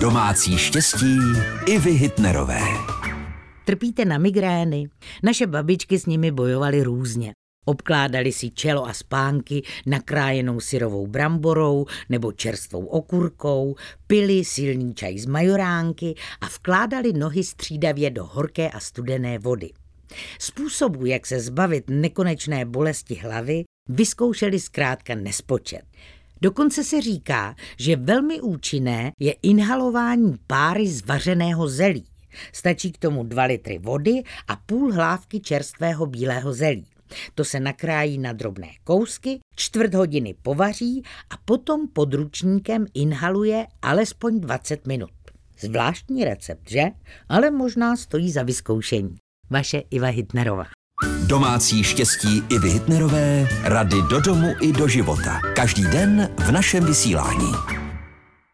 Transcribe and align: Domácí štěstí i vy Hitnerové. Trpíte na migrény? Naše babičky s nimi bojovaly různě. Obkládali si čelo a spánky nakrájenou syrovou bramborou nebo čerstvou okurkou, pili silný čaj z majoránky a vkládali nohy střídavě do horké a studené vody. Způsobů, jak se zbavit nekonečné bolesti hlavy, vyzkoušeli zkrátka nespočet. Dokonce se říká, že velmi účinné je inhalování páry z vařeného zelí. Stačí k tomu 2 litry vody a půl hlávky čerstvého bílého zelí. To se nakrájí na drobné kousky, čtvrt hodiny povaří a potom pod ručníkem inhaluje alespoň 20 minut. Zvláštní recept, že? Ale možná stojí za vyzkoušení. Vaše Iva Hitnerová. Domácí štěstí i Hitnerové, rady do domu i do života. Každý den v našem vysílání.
Domácí 0.00 0.58
štěstí 0.58 1.18
i 1.66 1.78
vy 1.78 1.90
Hitnerové. 1.90 2.60
Trpíte 3.64 4.04
na 4.04 4.18
migrény? 4.18 4.88
Naše 5.22 5.46
babičky 5.46 5.98
s 5.98 6.06
nimi 6.06 6.30
bojovaly 6.30 6.82
různě. 6.82 7.32
Obkládali 7.64 8.32
si 8.32 8.50
čelo 8.50 8.86
a 8.86 8.92
spánky 8.92 9.62
nakrájenou 9.86 10.60
syrovou 10.60 11.06
bramborou 11.06 11.86
nebo 12.08 12.32
čerstvou 12.32 12.86
okurkou, 12.86 13.74
pili 14.06 14.44
silný 14.44 14.94
čaj 14.94 15.18
z 15.18 15.26
majoránky 15.26 16.14
a 16.40 16.46
vkládali 16.46 17.12
nohy 17.12 17.44
střídavě 17.44 18.10
do 18.10 18.24
horké 18.24 18.70
a 18.70 18.80
studené 18.80 19.38
vody. 19.38 19.70
Způsobů, 20.38 21.06
jak 21.06 21.26
se 21.26 21.40
zbavit 21.40 21.84
nekonečné 21.90 22.64
bolesti 22.64 23.14
hlavy, 23.14 23.64
vyzkoušeli 23.88 24.60
zkrátka 24.60 25.14
nespočet. 25.14 25.82
Dokonce 26.42 26.84
se 26.84 27.00
říká, 27.00 27.54
že 27.78 27.96
velmi 27.96 28.40
účinné 28.40 29.12
je 29.20 29.32
inhalování 29.42 30.38
páry 30.46 30.88
z 30.88 31.06
vařeného 31.06 31.68
zelí. 31.68 32.04
Stačí 32.52 32.92
k 32.92 32.98
tomu 32.98 33.24
2 33.24 33.44
litry 33.44 33.78
vody 33.78 34.22
a 34.48 34.56
půl 34.56 34.92
hlávky 34.92 35.40
čerstvého 35.40 36.06
bílého 36.06 36.52
zelí. 36.52 36.86
To 37.34 37.44
se 37.44 37.60
nakrájí 37.60 38.18
na 38.18 38.32
drobné 38.32 38.68
kousky, 38.84 39.38
čtvrt 39.56 39.94
hodiny 39.94 40.34
povaří 40.42 41.02
a 41.30 41.36
potom 41.44 41.88
pod 41.88 42.14
ručníkem 42.14 42.86
inhaluje 42.94 43.66
alespoň 43.82 44.40
20 44.40 44.86
minut. 44.86 45.10
Zvláštní 45.60 46.24
recept, 46.24 46.70
že? 46.70 46.84
Ale 47.28 47.50
možná 47.50 47.96
stojí 47.96 48.30
za 48.30 48.42
vyzkoušení. 48.42 49.16
Vaše 49.50 49.78
Iva 49.78 50.08
Hitnerová. 50.08 50.77
Domácí 51.28 51.84
štěstí 51.84 52.42
i 52.48 52.58
Hitnerové, 52.58 53.48
rady 53.62 53.96
do 54.10 54.20
domu 54.20 54.54
i 54.60 54.72
do 54.72 54.88
života. 54.88 55.40
Každý 55.56 55.82
den 55.82 56.28
v 56.38 56.52
našem 56.52 56.84
vysílání. 56.84 57.77